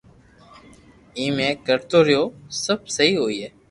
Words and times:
ايم 1.19 1.35
اي 1.45 1.49
ڪرتو 1.65 1.99
رھيو 2.07 2.23
سب 2.63 2.79
سھي 2.95 3.09
ھوئي 3.21 3.43